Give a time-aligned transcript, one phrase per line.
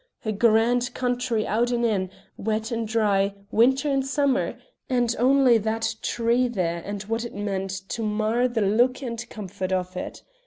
[0.25, 4.57] A grand country out and in, wet and dry, winter and summer,
[4.89, 9.71] and only that tree there and what it meant to mar the look and comfort
[9.71, 10.23] of it.